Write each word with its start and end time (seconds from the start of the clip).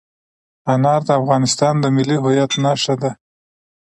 انار 0.73 1.01
د 1.07 1.09
افغانستان 1.19 1.73
د 1.79 1.85
ملي 1.95 2.17
هویت 2.23 2.51
نښه 2.63 2.95
ده. 3.01 3.11